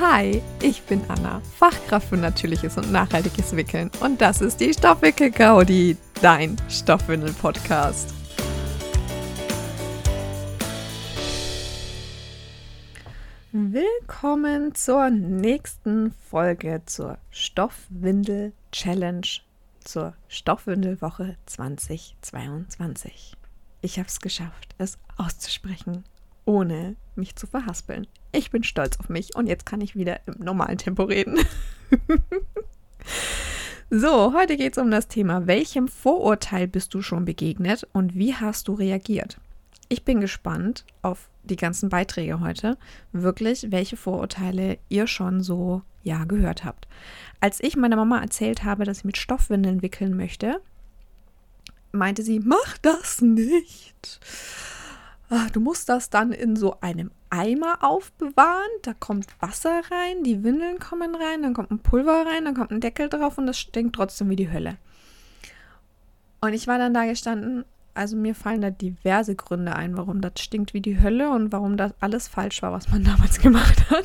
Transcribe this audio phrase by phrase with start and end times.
[0.00, 5.96] Hi, ich bin Anna, Fachkraft für natürliches und nachhaltiges Wickeln und das ist die Stoffwickel-Gaudi,
[6.20, 8.12] dein Stoffwindel-Podcast.
[13.52, 19.28] Willkommen zur nächsten Folge zur Stoffwindel-Challenge
[19.84, 23.36] zur Stoffwindelwoche 2022.
[23.80, 26.02] Ich habe es geschafft, es auszusprechen,
[26.44, 28.06] ohne mich zu verhaspeln.
[28.32, 31.38] Ich bin stolz auf mich und jetzt kann ich wieder im normalen Tempo reden.
[33.90, 38.34] so, heute geht es um das Thema, welchem Vorurteil bist du schon begegnet und wie
[38.34, 39.38] hast du reagiert?
[39.88, 42.76] Ich bin gespannt auf die ganzen Beiträge heute,
[43.12, 46.88] wirklich, welche Vorurteile ihr schon so ja gehört habt.
[47.40, 50.60] Als ich meiner Mama erzählt habe, dass ich mit Stoffwindeln wickeln möchte,
[51.92, 54.20] meinte sie, mach das nicht.
[55.36, 58.70] Ah, du musst das dann in so einem Eimer aufbewahren.
[58.82, 62.70] Da kommt Wasser rein, die Windeln kommen rein, dann kommt ein Pulver rein, dann kommt
[62.70, 64.76] ein Deckel drauf und das stinkt trotzdem wie die Hölle.
[66.40, 67.64] Und ich war dann da gestanden,
[67.94, 71.76] also mir fallen da diverse Gründe ein, warum das stinkt wie die Hölle und warum
[71.76, 74.04] das alles falsch war, was man damals gemacht hat.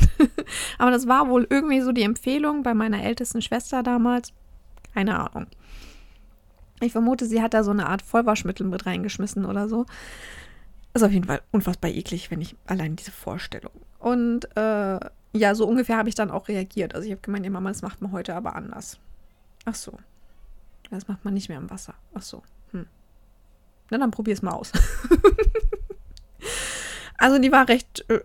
[0.80, 4.34] Aber das war wohl irgendwie so die Empfehlung bei meiner ältesten Schwester damals.
[4.96, 5.46] Keine Ahnung.
[6.82, 9.86] Ich vermute, sie hat da so eine Art Vollwaschmittel mit reingeschmissen oder so.
[11.00, 13.72] Ist auf jeden Fall unfassbar eklig, wenn ich allein diese Vorstellung.
[14.00, 15.00] Und äh,
[15.32, 16.94] ja, so ungefähr habe ich dann auch reagiert.
[16.94, 19.00] Also ich habe gemeint, ja Mama, das macht man heute aber anders.
[19.64, 19.94] Ach so.
[20.92, 21.94] Das macht man nicht mehr im Wasser.
[22.14, 22.44] Ach so.
[22.72, 22.86] Hm.
[23.90, 24.74] Na, dann probier es mal aus.
[27.18, 28.20] also die war recht, äh,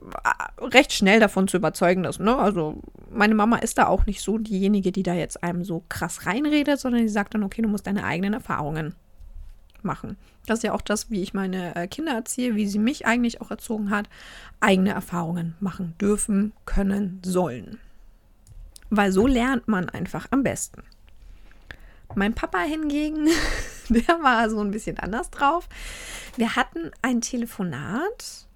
[0.59, 4.37] recht schnell davon zu überzeugen, dass, ne, also meine Mama ist da auch nicht so
[4.39, 7.87] diejenige, die da jetzt einem so krass reinredet, sondern die sagt dann, okay, du musst
[7.87, 8.97] deine eigenen Erfahrungen
[9.85, 10.17] machen.
[10.47, 13.41] Das ist ja auch das, wie ich meine äh, Kinder erziehe, wie sie mich eigentlich
[13.41, 14.09] auch erzogen hat.
[14.61, 17.79] Eigene Erfahrungen machen dürfen, können, sollen.
[18.91, 20.83] Weil so lernt man einfach am besten.
[22.15, 23.29] Mein Papa hingegen,
[23.89, 25.69] der war so ein bisschen anders drauf.
[26.37, 28.47] Wir hatten ein Telefonat,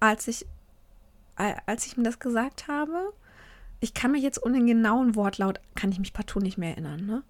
[0.00, 0.46] als ich,
[1.34, 3.12] als ich mir das gesagt habe.
[3.80, 7.04] Ich kann mich jetzt um den genauen Wortlaut, kann ich mich partout nicht mehr erinnern.
[7.04, 7.22] Ne?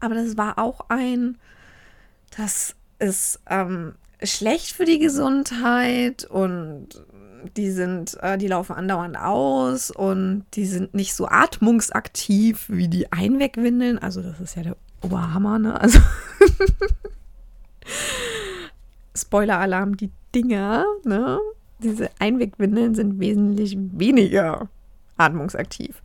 [0.00, 1.38] Aber das war auch ein,
[2.36, 6.88] das ist ähm, schlecht für die Gesundheit und
[7.56, 13.12] die sind, äh, die laufen andauernd aus und die sind nicht so atmungsaktiv wie die
[13.12, 13.98] Einwegwindeln.
[13.98, 15.78] Also das ist ja der Oberhammer, ne?
[15.78, 16.00] Also
[19.16, 21.38] Spoiler-Alarm, die Dinger, ne?
[21.80, 24.68] Diese Einwegwindeln sind wesentlich weniger
[25.16, 26.02] atmungsaktiv.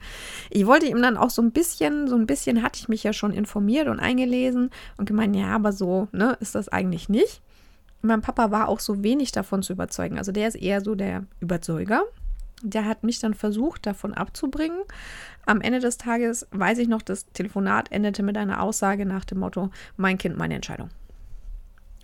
[0.50, 3.14] Ich wollte ihm dann auch so ein bisschen, so ein bisschen hatte ich mich ja
[3.14, 7.42] schon informiert und eingelesen und gemeint, ja, aber so, ne, ist das eigentlich nicht.
[8.02, 10.18] Mein Papa war auch so wenig davon zu überzeugen.
[10.18, 12.04] Also der ist eher so der Überzeuger.
[12.62, 14.80] Der hat mich dann versucht, davon abzubringen.
[15.46, 19.40] Am Ende des Tages weiß ich noch, das Telefonat endete mit einer Aussage nach dem
[19.40, 20.90] Motto: Mein Kind, meine Entscheidung.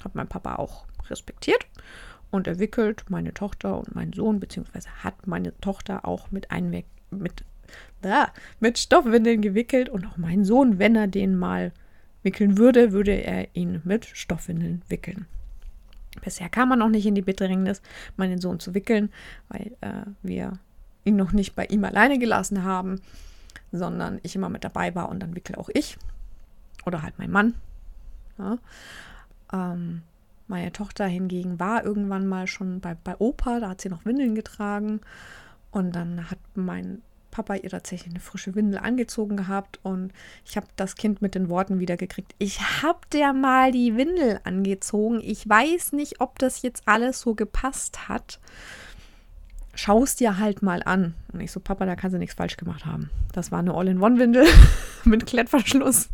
[0.04, 1.66] Hat mein Papa auch respektiert
[2.32, 6.86] und er wickelt meine Tochter und meinen Sohn, beziehungsweise hat meine Tochter auch mit Einweg
[7.10, 7.44] mit,
[8.04, 8.30] ah,
[8.60, 11.72] mit Stoffwindeln gewickelt und auch mein Sohn, wenn er den mal
[12.24, 15.28] wickeln würde, würde er ihn mit Stoffwindeln wickeln.
[16.24, 17.82] Bisher kam er noch nicht in die Bedrängnis,
[18.18, 19.10] meinen Sohn zu wickeln,
[19.50, 20.60] weil äh, wir
[21.04, 23.02] ihn noch nicht bei ihm alleine gelassen haben,
[23.72, 25.98] sondern ich immer mit dabei war und dann wickel auch ich.
[26.86, 27.56] Oder halt mein Mann.
[28.38, 28.58] Ja.
[29.54, 30.02] Ähm,
[30.48, 34.36] meine Tochter hingegen war irgendwann mal schon bei, bei Opa, da hat sie noch Windeln
[34.36, 35.02] getragen.
[35.76, 40.14] Und dann hat mein Papa ihr tatsächlich eine frische Windel angezogen gehabt und
[40.46, 42.34] ich habe das Kind mit den Worten wieder gekriegt.
[42.38, 45.20] Ich habe dir mal die Windel angezogen.
[45.22, 48.40] Ich weiß nicht, ob das jetzt alles so gepasst hat.
[49.74, 51.14] Schau es dir halt mal an.
[51.34, 53.10] Und ich so, Papa, da kannst du nichts falsch gemacht haben.
[53.34, 54.48] Das war eine All-in-One-Windel
[55.04, 56.08] mit Klettverschluss.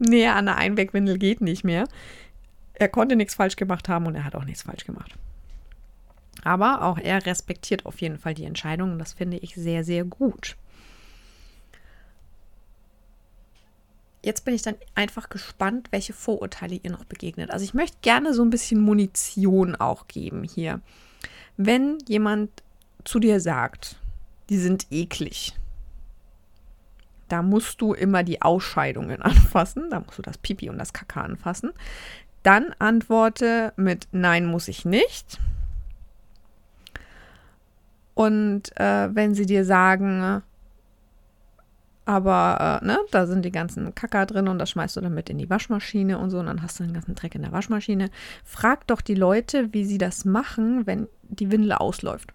[0.00, 1.86] Näher an der Einwegwindel geht nicht mehr.
[2.74, 5.14] Er konnte nichts falsch gemacht haben und er hat auch nichts falsch gemacht.
[6.44, 10.04] Aber auch er respektiert auf jeden Fall die Entscheidung und das finde ich sehr, sehr
[10.04, 10.56] gut.
[14.24, 17.50] Jetzt bin ich dann einfach gespannt, welche Vorurteile ihr noch begegnet.
[17.50, 20.80] Also ich möchte gerne so ein bisschen Munition auch geben hier.
[21.56, 22.50] Wenn jemand
[23.04, 23.96] zu dir sagt,
[24.48, 25.54] die sind eklig,
[27.28, 31.22] da musst du immer die Ausscheidungen anfassen, da musst du das Pipi und das Kaka
[31.22, 31.72] anfassen.
[32.42, 35.40] Dann antworte mit Nein muss ich nicht.
[38.14, 40.42] Und äh, wenn sie dir sagen,
[42.04, 45.30] aber äh, ne, da sind die ganzen Kacker drin und das schmeißt du dann mit
[45.30, 48.10] in die Waschmaschine und so und dann hast du den ganzen Dreck in der Waschmaschine.
[48.44, 52.32] Frag doch die Leute, wie sie das machen, wenn die Windel ausläuft.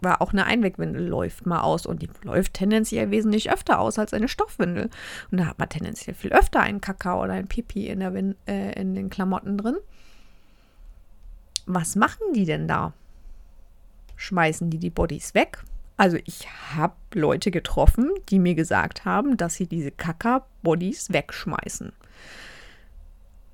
[0.00, 4.12] Weil auch eine Einwegwindel läuft mal aus und die läuft tendenziell wesentlich öfter aus als
[4.12, 4.90] eine Stoffwindel.
[5.30, 8.34] Und da hat man tendenziell viel öfter einen Kakao oder ein Pipi in, der Win
[8.46, 9.76] äh, in den Klamotten drin.
[11.66, 12.92] Was machen die denn da?
[14.24, 15.62] Schmeißen die die Bodies weg?
[15.96, 21.92] Also ich habe Leute getroffen, die mir gesagt haben, dass sie diese Kaka-Bodies wegschmeißen.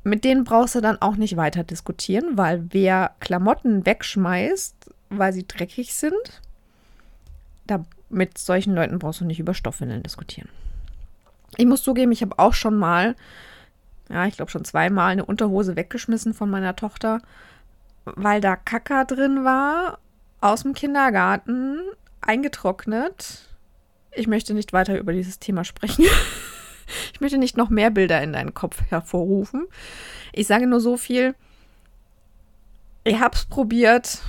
[0.05, 5.47] Mit denen brauchst du dann auch nicht weiter diskutieren, weil wer Klamotten wegschmeißt, weil sie
[5.47, 6.41] dreckig sind,
[7.67, 10.49] da, mit solchen Leuten brauchst du nicht über Stoffwindeln diskutieren.
[11.59, 13.17] Ich muss zugeben, ich habe auch schon mal,
[14.09, 17.21] ja, ich glaube schon zweimal eine Unterhose weggeschmissen von meiner Tochter,
[18.07, 19.99] weil da Kaka drin war
[20.41, 21.81] aus dem Kindergarten
[22.21, 23.49] eingetrocknet.
[24.13, 26.05] Ich möchte nicht weiter über dieses Thema sprechen.
[27.13, 29.67] ich möchte nicht noch mehr Bilder in deinen Kopf hervorrufen.
[30.33, 31.35] Ich sage nur so viel.
[33.05, 34.21] Ich habe es probiert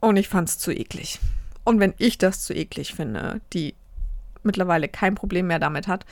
[0.00, 1.20] und ich fand es zu eklig.
[1.64, 3.74] Und wenn ich das zu eklig finde, die
[4.42, 6.06] mittlerweile kein Problem mehr damit hat,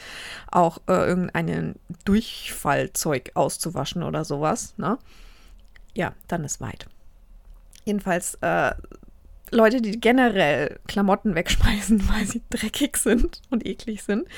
[0.51, 4.99] auch äh, irgendein Durchfallzeug auszuwaschen oder sowas, ne?
[5.95, 6.87] Ja, dann ist weit.
[7.89, 8.73] Jedenfalls äh,
[9.51, 14.29] Leute, die generell Klamotten wegschmeißen, weil sie dreckig sind und eklig sind,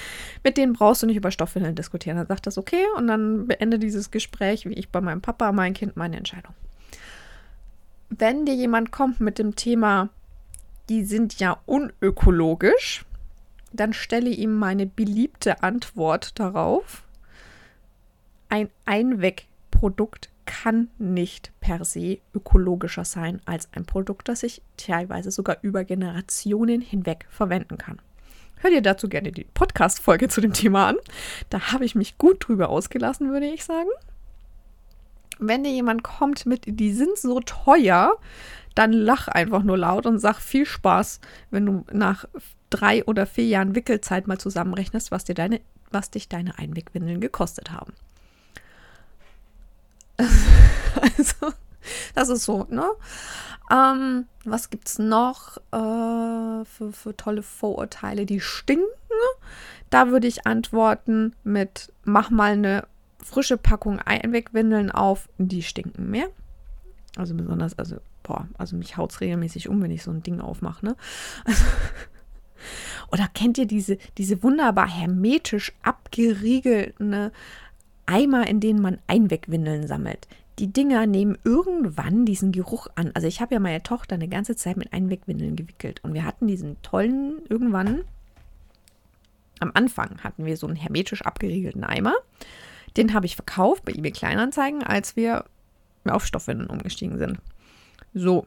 [0.44, 2.16] mit denen brauchst du nicht über Stoffwindeln diskutieren.
[2.16, 5.74] Dann sagt das okay und dann beende dieses Gespräch, wie ich bei meinem Papa, mein
[5.74, 6.54] Kind, meine Entscheidung.
[8.08, 10.10] Wenn dir jemand kommt mit dem Thema,
[10.88, 13.04] die sind ja unökologisch,
[13.72, 17.02] dann stelle ihm meine beliebte Antwort darauf.
[18.48, 25.58] Ein Einwegprodukt kann nicht per se ökologischer sein als ein Produkt, das ich teilweise sogar
[25.62, 28.02] über Generationen hinweg verwenden kann.
[28.56, 30.96] Hör dir dazu gerne die Podcast-Folge zu dem Thema an.
[31.50, 33.90] Da habe ich mich gut drüber ausgelassen, würde ich sagen.
[35.38, 38.16] Wenn dir jemand kommt mit, die sind so teuer,
[38.74, 41.20] dann lach einfach nur laut und sag viel Spaß,
[41.52, 42.24] wenn du nach
[42.70, 45.60] drei oder vier Jahren Wickelzeit mal zusammenrechnest, was dir deine,
[45.92, 47.92] was dich deine Einwegwindeln gekostet haben.
[51.18, 51.54] Also,
[52.14, 52.90] das ist so, ne?
[53.70, 58.84] Ähm, was es noch äh, für, für tolle Vorurteile, die stinken?
[59.90, 62.86] Da würde ich antworten mit: Mach mal eine
[63.22, 66.28] frische Packung Einwegwindeln auf, die stinken mehr.
[67.16, 70.40] Also besonders, also, boah, also mich haut es regelmäßig um, wenn ich so ein Ding
[70.40, 70.96] aufmache, ne?
[71.44, 71.64] Also,
[73.12, 77.30] oder kennt ihr diese, diese wunderbar hermetisch abgeriegelten
[78.06, 80.26] Eimer, in denen man Einwegwindeln sammelt.
[80.60, 83.12] Die Dinger nehmen irgendwann diesen Geruch an.
[83.14, 86.46] Also ich habe ja meine Tochter eine ganze Zeit mit Einwegwindeln gewickelt und wir hatten
[86.46, 88.04] diesen tollen, irgendwann
[89.58, 92.12] am Anfang hatten wir so einen hermetisch abgeriegelten Eimer.
[92.98, 95.46] Den habe ich verkauft bei eBay Kleinanzeigen, als wir
[96.04, 97.38] auf Stoffwindeln umgestiegen sind.
[98.12, 98.44] So,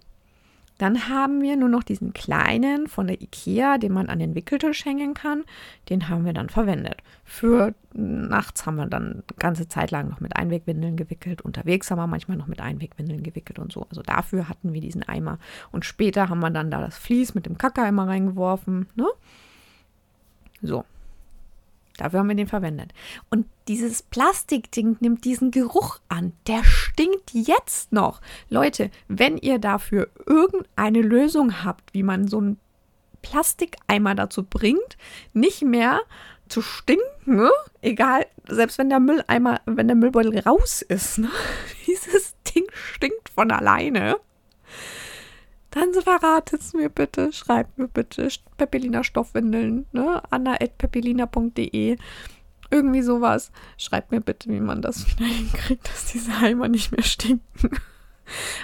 [0.77, 4.85] dann haben wir nur noch diesen kleinen von der Ikea, den man an den Wickeltisch
[4.85, 5.43] hängen kann.
[5.89, 6.97] Den haben wir dann verwendet.
[7.23, 11.41] Für nachts haben wir dann ganze Zeit lang noch mit Einwegwindeln gewickelt.
[11.41, 13.85] Unterwegs haben wir manchmal noch mit Einwegwindeln gewickelt und so.
[13.89, 15.37] Also dafür hatten wir diesen Eimer.
[15.71, 18.87] Und später haben wir dann da das Vlies mit dem Kackereimer reingeworfen.
[18.95, 19.07] Ne?
[20.61, 20.85] So.
[21.97, 22.91] Dafür haben wir den verwendet.
[23.29, 26.33] Und dieses Plastikding nimmt diesen Geruch an.
[26.47, 28.19] Der stinkt jetzt noch.
[28.49, 32.59] Leute, wenn ihr dafür irgendeine Lösung habt, wie man so einen
[33.21, 34.97] Plastikeimer dazu bringt,
[35.33, 36.01] nicht mehr
[36.49, 37.51] zu stinken, ne?
[37.81, 41.29] egal, selbst wenn der Mülleimer, wenn der Müllbeutel raus ist, ne?
[41.87, 44.17] dieses Ding stinkt von alleine
[45.73, 48.27] dann verratet es mir bitte, schreibt mir bitte
[48.57, 50.21] Pepelina Stoffwindeln, ne?
[50.29, 51.97] anna.pepelina.de
[52.69, 53.51] irgendwie sowas.
[53.77, 57.41] Schreibt mir bitte, wie man das wieder hinkriegt, dass diese Heimer nicht mehr stinken.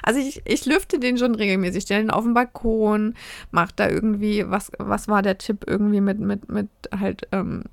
[0.01, 3.15] Also ich, ich lüfte den schon regelmäßig, stelle ihn auf den Balkon,
[3.51, 7.65] mache da irgendwie, was, was war der Tipp, irgendwie mit, mit, mit halt ähm,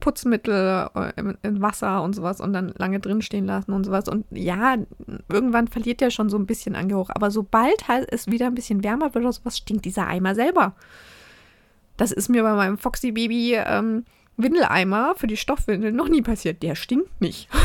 [0.00, 1.12] Putzmittel äh,
[1.42, 4.08] in Wasser und sowas und dann lange drin stehen lassen und sowas.
[4.08, 4.76] Und ja,
[5.28, 7.10] irgendwann verliert der schon so ein bisschen an Geruch.
[7.10, 10.74] Aber sobald halt es wieder ein bisschen wärmer wird oder sowas, stinkt dieser Eimer selber.
[11.96, 14.04] Das ist mir bei meinem Foxy Baby ähm,
[14.36, 16.62] Windeleimer für die Stoffwindel noch nie passiert.
[16.62, 17.48] Der stinkt nicht.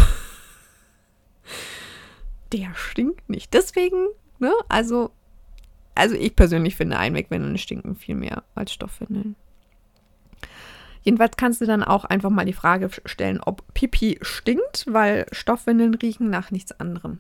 [2.54, 3.54] der stinkt nicht.
[3.54, 4.08] Deswegen,
[4.40, 5.12] ne, also,
[5.96, 9.36] also ich persönlich finde Einwegwindeln stinken viel mehr als Stoffwindeln.
[11.04, 15.96] Jedenfalls kannst du dann auch einfach mal die Frage stellen, ob Pipi stinkt, weil Stoffwindeln
[15.96, 17.20] riechen nach nichts anderem.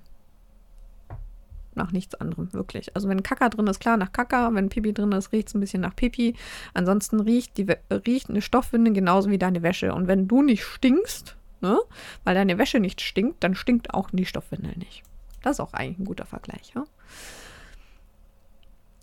[1.73, 2.95] Nach nichts anderem, wirklich.
[2.95, 4.53] Also wenn Kaka drin ist, klar nach Kaka.
[4.53, 6.35] Wenn Pipi drin ist, riecht es ein bisschen nach Pipi.
[6.73, 9.93] Ansonsten riecht, die, riecht eine Stoffwindel genauso wie deine Wäsche.
[9.93, 11.79] Und wenn du nicht stinkst, ne,
[12.23, 15.03] weil deine Wäsche nicht stinkt, dann stinkt auch die Stoffwindel nicht.
[15.41, 16.73] Das ist auch eigentlich ein guter Vergleich.
[16.75, 16.83] Ja?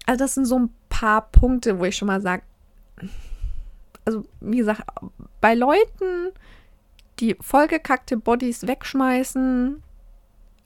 [0.06, 2.42] Also das sind so ein paar Punkte, wo ich schon mal sage,
[4.08, 4.82] also wie gesagt,
[5.42, 6.32] bei Leuten,
[7.20, 9.82] die vollgekackte Bodies wegschmeißen,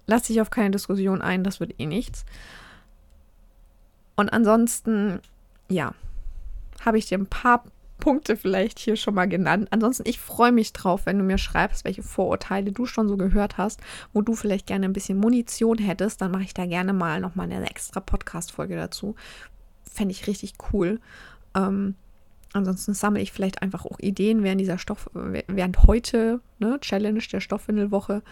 [0.06, 2.24] lasse ich auf keine Diskussion ein, das wird eh nichts.
[4.14, 5.18] Und ansonsten,
[5.68, 5.92] ja,
[6.84, 7.64] habe ich dir ein paar
[7.98, 9.66] Punkte vielleicht hier schon mal genannt.
[9.72, 13.58] Ansonsten, ich freue mich drauf, wenn du mir schreibst, welche Vorurteile du schon so gehört
[13.58, 13.80] hast,
[14.12, 16.20] wo du vielleicht gerne ein bisschen Munition hättest.
[16.20, 19.16] Dann mache ich da gerne mal nochmal eine extra Podcast-Folge dazu.
[19.82, 21.00] Fände ich richtig cool.
[21.56, 21.96] Ähm,
[22.52, 27.40] ansonsten sammle ich vielleicht einfach auch Ideen während dieser Stoff, während heute, ne, Challenge der
[27.40, 28.22] Stoffwindelwoche,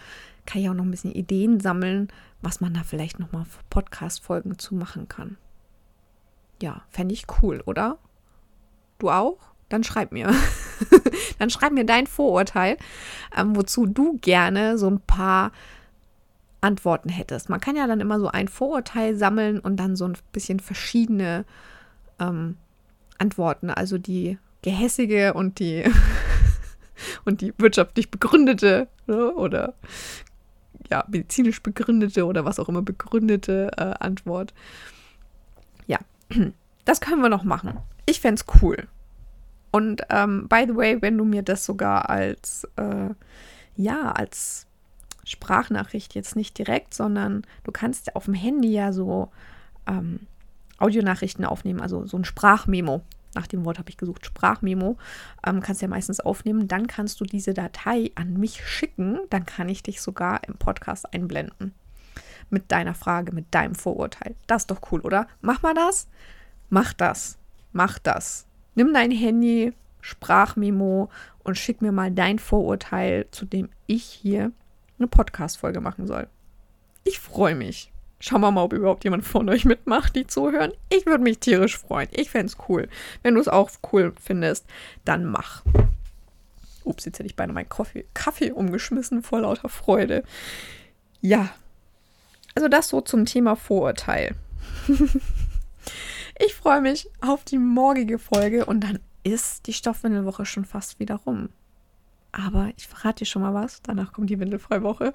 [0.45, 2.09] kann ich auch noch ein bisschen Ideen sammeln,
[2.41, 5.37] was man da vielleicht nochmal Podcast-Folgen zu machen kann.
[6.61, 7.97] Ja, fände ich cool, oder?
[8.99, 9.37] Du auch?
[9.69, 10.33] Dann schreib mir.
[11.39, 12.77] dann schreib mir dein Vorurteil,
[13.35, 15.51] ähm, wozu du gerne so ein paar
[16.59, 17.49] Antworten hättest.
[17.49, 21.45] Man kann ja dann immer so ein Vorurteil sammeln und dann so ein bisschen verschiedene
[22.19, 22.57] ähm,
[23.21, 25.83] Antworten, also die gehässige und die
[27.25, 29.75] und die wirtschaftlich begründete ne, oder
[30.89, 34.53] ja, medizinisch begründete oder was auch immer begründete äh, Antwort.
[35.87, 35.99] Ja,
[36.85, 37.79] das können wir noch machen.
[38.05, 38.87] Ich fände es cool.
[39.71, 43.09] Und ähm, by the way, wenn du mir das sogar als, äh,
[43.77, 44.67] ja, als
[45.23, 49.31] Sprachnachricht jetzt nicht direkt, sondern du kannst auf dem Handy ja so
[49.87, 50.27] ähm,
[50.81, 53.01] Audionachrichten aufnehmen, also so ein Sprachmemo.
[53.33, 54.97] Nach dem Wort habe ich gesucht, Sprachmemo.
[55.45, 56.67] Ähm, kannst ja meistens aufnehmen.
[56.67, 59.19] Dann kannst du diese Datei an mich schicken.
[59.29, 61.73] Dann kann ich dich sogar im Podcast einblenden.
[62.49, 64.35] Mit deiner Frage, mit deinem Vorurteil.
[64.47, 65.27] Das ist doch cool, oder?
[65.39, 66.09] Mach mal das.
[66.69, 67.37] Mach das
[67.73, 68.45] mach das.
[68.75, 71.09] Nimm dein Handy, Sprachmemo
[71.43, 74.51] und schick mir mal dein Vorurteil, zu dem ich hier
[74.97, 76.27] eine Podcast-Folge machen soll.
[77.03, 77.90] Ich freue mich.
[78.21, 80.71] Schauen wir mal, ob überhaupt jemand von euch mitmacht, die zuhören.
[80.89, 82.07] Ich würde mich tierisch freuen.
[82.11, 82.87] Ich fände es cool.
[83.23, 84.65] Wenn du es auch cool findest,
[85.03, 85.63] dann mach.
[86.83, 90.23] Ups, jetzt hätte ich beinahe meinen Kaffee, Kaffee umgeschmissen vor lauter Freude.
[91.19, 91.49] Ja.
[92.55, 94.35] Also das so zum Thema Vorurteil.
[96.43, 101.15] Ich freue mich auf die morgige Folge und dann ist die Stoffwindelwoche schon fast wieder
[101.15, 101.49] rum.
[102.31, 103.83] Aber ich verrate dir schon mal was.
[103.83, 105.13] Danach kommt die Windelfreiwoche.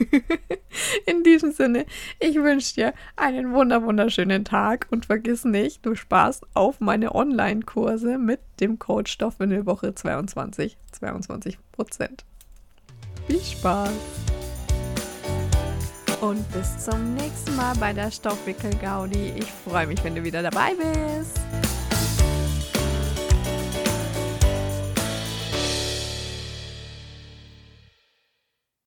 [1.06, 1.86] In diesem Sinne,
[2.18, 8.18] ich wünsche dir einen wunder wunderschönen Tag und vergiss nicht, du sparst auf meine Online-Kurse
[8.18, 12.24] mit dem Code Stoffwindelwoche 22 22 Prozent.
[13.26, 13.90] Viel Spaß!
[16.20, 19.32] und bis zum nächsten Mal bei der Stoffwickel-Gaudi.
[19.36, 21.40] Ich freue mich, wenn du wieder dabei bist.